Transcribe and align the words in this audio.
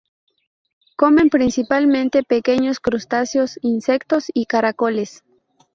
Comen 0.95 1.29
principalmente 1.29 2.23
pequeños 2.23 2.79
crustáceos, 2.79 3.59
insectos 3.61 4.31
y 4.33 4.47
caracoles. 4.47 5.23